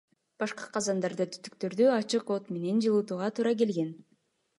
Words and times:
Башка 0.43 0.69
казандарда 0.77 1.27
түтүктөрдү 1.35 1.85
ачык 1.97 2.31
от 2.37 2.49
менен 2.55 2.81
жылытууга 2.87 3.29
туура 3.41 3.53
келген. 3.61 3.93